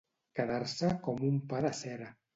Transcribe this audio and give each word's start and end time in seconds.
Quedar-se 0.39 0.89
com 1.09 1.21
un 1.29 1.39
pa 1.53 1.63
de 1.67 1.75
cera. 1.85 2.13